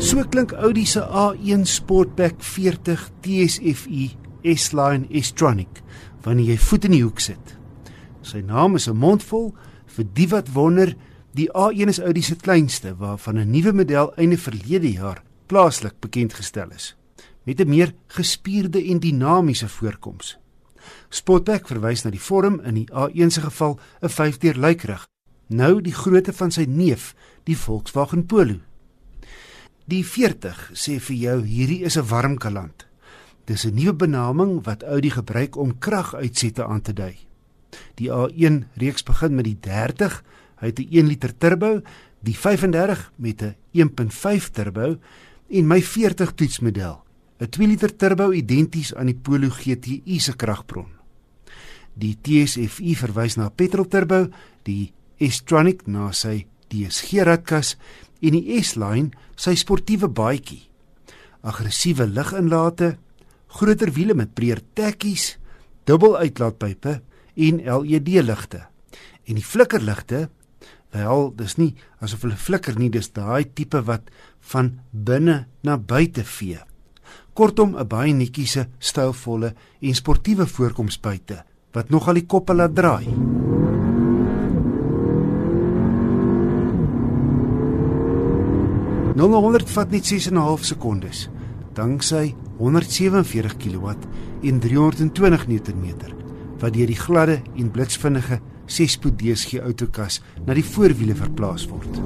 So 0.00 0.24
klink 0.24 0.52
Audi 0.52 0.86
se 0.86 1.00
A1 1.00 1.66
Sportback 1.68 2.40
40 2.42 3.10
TSFi 3.20 4.16
S-Line 4.42 5.20
S-Tronic 5.20 5.82
wanneer 6.24 6.54
jy 6.54 6.56
voet 6.56 6.86
in 6.88 6.94
die 6.96 7.02
hoek 7.04 7.20
sit. 7.20 7.52
Sy 8.24 8.40
naam 8.40 8.78
is 8.80 8.88
'n 8.88 8.96
mondvol 8.96 9.52
vir 9.86 10.06
die 10.14 10.28
wat 10.28 10.48
wonder, 10.54 10.96
die 11.36 11.50
A1 11.52 11.88
is 11.88 12.00
Audi 12.00 12.22
se 12.22 12.36
kleinste 12.36 12.96
waarvan 12.96 13.36
'n 13.38 13.50
nuwe 13.50 13.72
model 13.72 14.12
einde 14.16 14.38
verlede 14.38 14.92
jaar 14.92 15.22
plaaslik 15.46 16.00
bekend 16.00 16.32
gestel 16.32 16.70
is 16.70 16.96
met 17.44 17.60
'n 17.60 17.68
meer 17.68 17.94
gespierde 18.06 18.84
en 18.84 19.00
dinamiese 19.00 19.68
voorkoms. 19.68 20.38
Sportback 21.08 21.66
verwys 21.66 22.02
na 22.02 22.10
die 22.10 22.20
vorm 22.20 22.60
in 22.60 22.74
die 22.74 22.88
A1 22.92 23.30
se 23.30 23.40
geval 23.40 23.78
'n 24.00 24.08
5-deur 24.08 24.56
lykrig. 24.56 25.08
Nou 25.48 25.80
die 25.80 25.94
grootte 25.94 26.32
van 26.32 26.50
sy 26.50 26.64
neef, 26.68 27.14
die 27.44 27.56
Volkswagen 27.56 28.26
Polo. 28.26 28.69
Die 29.90 30.04
40 30.06 30.68
sê 30.78 31.00
vir 31.02 31.16
jou 31.18 31.38
hierdie 31.42 31.82
is 31.82 31.96
'n 31.98 32.06
warm 32.06 32.36
kaland. 32.38 32.86
Dis 33.46 33.64
'n 33.66 33.74
nuwe 33.74 33.94
benaming 33.94 34.62
wat 34.64 34.84
Audi 34.84 35.10
gebruik 35.10 35.56
om 35.56 35.78
kraguitsette 35.78 36.64
aan 36.64 36.82
te 36.82 36.92
dui. 36.92 37.16
Die 37.96 38.10
A1 38.10 38.66
reeks 38.76 39.02
begin 39.02 39.34
met 39.34 39.44
die 39.44 39.58
30, 39.60 40.22
hy 40.60 40.66
het 40.66 40.78
'n 40.78 40.88
1 40.90 41.06
liter 41.06 41.38
turbo, 41.38 41.82
die 42.20 42.36
35 42.36 43.12
met 43.16 43.42
'n 43.42 43.56
1.5 43.72 44.50
turbo 44.50 44.98
en 45.48 45.66
my 45.66 45.82
40 45.82 46.34
toetsmodel, 46.34 47.02
'n 47.40 47.48
2 47.48 47.66
liter 47.66 47.96
turbo 47.96 48.32
identies 48.32 48.94
aan 48.94 49.06
die 49.06 49.18
Polo 49.22 49.48
GTI 49.48 50.20
se 50.20 50.36
kragbron. 50.36 50.92
Die 51.94 52.18
TSFi 52.22 52.94
verwys 52.96 53.36
na 53.36 53.48
petrol 53.48 53.88
turbo, 53.88 54.28
die 54.62 54.92
S-Tronic 55.18 55.86
na 55.86 56.12
sy 56.12 56.46
DSG 56.68 57.22
radkas 57.22 57.76
en 58.20 58.36
die 58.36 58.60
S-Line 58.62 59.10
sy 59.36 59.54
sportiewe 59.58 60.08
baadjie. 60.08 60.62
Aggressiewe 61.40 62.06
liginlate, 62.06 62.96
groter 63.56 63.92
wiele 63.96 64.14
met 64.14 64.34
breër 64.36 64.60
tekkies, 64.76 65.36
dubbel 65.88 66.18
uitlaatpype 66.20 67.00
en 67.34 67.62
LED 67.64 68.12
ligte. 68.24 68.66
En 69.24 69.38
die 69.38 69.44
flikkerligte, 69.44 70.28
wel, 70.92 71.30
dis 71.38 71.56
nie 71.56 71.74
asof 72.02 72.26
hulle 72.26 72.36
flikker 72.36 72.78
nie, 72.78 72.90
dis 72.90 73.12
daai 73.14 73.46
tipe 73.54 73.80
wat 73.86 74.10
van 74.52 74.80
binne 74.90 75.46
na 75.62 75.78
buite 75.78 76.24
vee. 76.24 76.58
Kortom 77.34 77.76
'n 77.76 77.88
baie 77.88 78.12
netjiese, 78.12 78.68
stylvolle 78.78 79.54
en 79.80 79.94
sportiewe 79.94 80.46
voorkoms 80.46 81.00
buite 81.00 81.44
wat 81.72 81.90
nogal 81.90 82.14
die 82.14 82.26
koppe 82.26 82.54
laat 82.54 82.74
draai. 82.74 83.39
0 89.20 89.60
vat 89.74 89.90
net 89.92 90.06
6 90.06 90.30
en 90.30 90.34
'n 90.34 90.46
half 90.48 90.64
sekondes 90.64 91.28
danksy 91.74 92.34
147 92.58 93.56
kW 93.56 93.88
en 94.42 94.60
320 94.60 95.46
Nm 95.46 95.86
wat 96.60 96.72
deur 96.72 96.86
die 96.86 96.96
gladde 96.96 97.42
en 97.56 97.70
blitsvinnige 97.70 98.40
6-spoed 98.66 99.18
DSG 99.20 99.60
outokas 99.60 100.22
na 100.46 100.54
die 100.54 100.64
voorwiele 100.64 101.14
verplaas 101.14 101.66
word. 101.68 102.00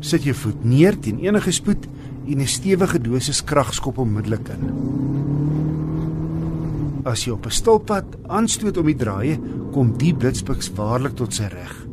Sit 0.00 0.22
jou 0.22 0.34
voet 0.34 0.64
neer 0.64 0.98
teen 0.98 1.18
enige 1.18 1.52
spoed 1.52 1.88
en 2.26 2.40
'n 2.40 2.46
stewige 2.46 2.98
dosis 2.98 3.44
krag 3.44 3.74
skop 3.74 3.98
onmiddellik 3.98 4.48
in. 4.48 4.62
As 7.04 7.24
jy 7.24 7.32
op 7.32 7.46
'n 7.46 7.50
stilpad 7.50 8.06
aanstoot 8.28 8.76
om 8.76 8.86
die 8.86 8.96
draaie, 8.96 9.38
kom 9.72 9.96
die 9.98 10.14
blitspiks 10.14 10.70
waarlik 10.74 11.14
tot 11.16 11.34
sy 11.34 11.48
reg. 11.50 11.86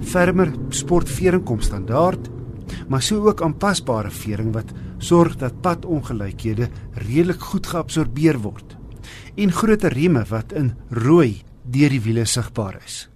Fermer 0.00 0.52
sportvering 0.68 1.44
kom 1.44 1.60
standaard 1.60 2.30
maar 2.90 3.02
sou 3.06 3.20
ook 3.28 3.42
aanpasbare 3.46 4.10
vering 4.10 4.50
wat 4.54 4.72
sorg 4.98 5.36
dat 5.38 5.60
padongelykhede 5.62 6.68
redelik 7.06 7.40
goed 7.52 7.70
geabsorbeer 7.70 8.40
word 8.42 8.76
en 9.38 9.52
groter 9.54 9.94
rieme 9.94 10.24
wat 10.28 10.52
in 10.58 10.74
rooi 10.90 11.42
deur 11.70 11.94
die 11.94 12.02
wiele 12.02 12.26
sigbaar 12.26 12.80
is. 12.82 13.06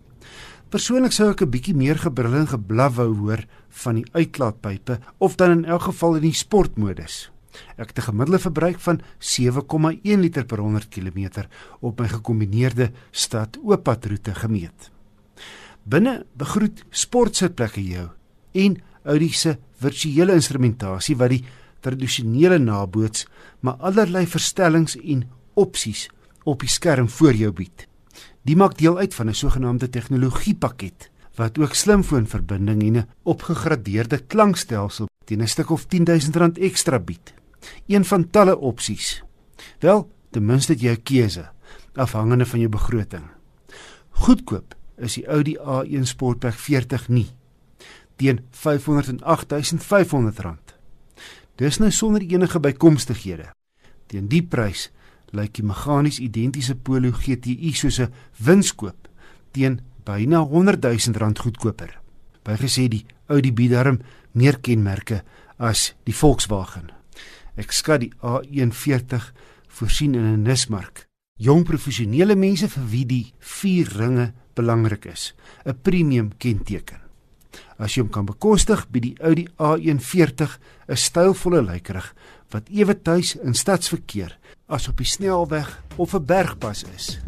Persoonlik 0.70 1.12
sou 1.12 1.30
ek 1.30 1.42
'n 1.42 1.50
bietjie 1.50 1.74
meer 1.74 1.98
gebrul 1.98 2.34
en 2.34 2.46
geblaf 2.46 2.96
wou 2.96 3.14
hoor 3.14 3.44
van 3.68 3.94
die 3.94 4.06
uitlaatpype 4.12 4.98
of 5.18 5.36
dan 5.36 5.50
in 5.50 5.64
elk 5.64 5.82
geval 5.82 6.16
in 6.16 6.22
die 6.22 6.34
sportmodus. 6.34 7.30
Ek 7.76 7.88
het 7.88 7.98
'n 7.98 8.10
gemiddelde 8.10 8.38
verbruik 8.38 8.80
van 8.80 9.00
7,1 9.18 10.20
liter 10.20 10.44
per 10.44 10.58
100 10.58 10.88
km 10.88 11.46
op 11.80 12.00
my 12.00 12.08
gekombineerde 12.08 12.92
stad-ooppadroete 13.10 14.34
gemeet. 14.34 14.90
Binne 15.82 16.26
begroet 16.36 16.84
sportsitplekke 16.90 17.82
jou 17.82 18.08
en 18.52 18.80
Audi 19.04 19.28
se 19.32 19.58
virtuele 19.82 20.32
instrumentasie 20.32 21.16
wat 21.16 21.30
die 21.30 21.44
tradisionele 21.84 22.58
naboots, 22.58 23.26
maar 23.60 23.80
allerlei 23.80 24.26
verstellings 24.26 24.96
en 24.96 25.24
opsies 25.54 26.08
op 26.44 26.60
die 26.60 26.70
skerm 26.70 27.08
voor 27.08 27.34
jou 27.34 27.52
bied. 27.52 27.86
Die 28.44 28.56
maak 28.56 28.76
deel 28.78 28.98
uit 28.98 29.14
van 29.14 29.28
'n 29.28 29.34
sogenaamde 29.34 29.88
tegnologiepakket 29.88 31.10
wat 31.36 31.58
ook 31.58 31.74
slimfoonverbinding 31.74 32.82
en 32.82 32.96
'n 32.96 33.08
opgegradeerde 33.22 34.18
klankstelsel 34.18 35.08
teen 35.24 35.42
'n 35.42 35.48
stuk 35.48 35.70
of 35.70 35.86
R10000 35.86 36.58
ekstra 36.58 36.98
bied. 36.98 37.34
Een 37.86 38.04
van 38.04 38.30
talle 38.30 38.58
opsies. 38.58 39.22
Wel, 39.78 40.10
ten 40.30 40.44
minste 40.44 40.74
jy 40.74 40.90
'n 40.90 41.02
keuse 41.02 41.50
afhangende 41.94 42.46
van 42.46 42.58
jou 42.58 42.70
begroting. 42.70 43.24
Goedkoop 44.10 44.74
is 44.96 45.14
die 45.14 45.26
Audi 45.26 45.56
A1 45.58 46.06
Sportback 46.06 46.54
40 46.54 47.08
nie 47.08 47.28
teen 48.16 48.40
R508500. 48.52 50.56
Dis 51.56 51.78
nou 51.78 51.90
sonder 51.90 52.22
enige 52.22 52.60
bykomstighede. 52.60 53.52
Teen 54.06 54.28
die 54.28 54.42
prys 54.42 54.90
lyk 55.34 55.54
die 55.56 55.66
meganies 55.66 56.20
identiese 56.22 56.74
Polo 56.74 57.10
GTI 57.12 57.72
soos 57.74 58.00
'n 58.00 58.12
winskoop 58.38 59.08
teen 59.52 59.80
byna 60.04 60.42
R100000 60.42 61.42
goedkoper. 61.42 62.00
Bygesê 62.44 62.88
die 62.88 63.06
Audi 63.28 63.52
biederm 63.52 63.98
meer 64.32 64.60
kenmerke 64.60 65.22
as 65.56 65.94
die 66.04 66.14
Volkswagen. 66.14 66.92
Ek 67.56 67.72
skat 67.72 68.00
die 68.00 68.12
A140 68.20 69.32
voorsien 69.68 70.14
in 70.14 70.24
'n 70.24 70.42
nismark. 70.42 71.06
Jong 71.38 71.64
professionele 71.64 72.36
mense 72.36 72.68
vir 72.68 72.90
wie 72.90 73.06
die 73.06 73.32
vier 73.38 73.86
ringe 73.98 74.32
belangrik 74.54 75.06
is, 75.06 75.34
'n 75.64 75.78
premium 75.82 76.30
kenteken. 76.38 77.03
As 77.78 77.94
jy 77.94 78.02
hom 78.02 78.10
kan 78.10 78.26
bekostig, 78.26 78.86
bied 78.90 79.02
die 79.02 79.16
Audi 79.20 79.46
A140 79.58 80.58
'n 80.88 80.96
stylvolle 80.96 81.62
lykerig 81.62 82.14
wat 82.50 82.68
ewe 82.70 82.94
tuis 83.02 83.34
in 83.36 83.54
stadsverkeer 83.54 84.38
as 84.68 84.88
op 84.88 84.98
die 84.98 85.08
snelweg 85.08 85.80
of 85.96 86.14
'n 86.14 86.26
bergpas 86.26 86.84
is. 86.94 87.18